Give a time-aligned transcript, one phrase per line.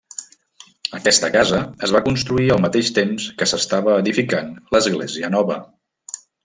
[0.99, 5.65] Aquesta casa es va construir al mateix temps que s'estava edificant l'església nova.